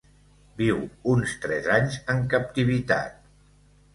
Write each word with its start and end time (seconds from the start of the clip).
Viu 0.61 0.79
uns 1.15 1.35
tres 1.43 1.69
anys 1.75 1.99
en 2.13 2.25
captivitat. 2.31 3.21